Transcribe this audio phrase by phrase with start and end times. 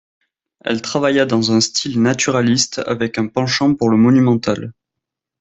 [0.61, 4.73] Elle travailla dans un style naturaliste avec un penchant pour le monumental.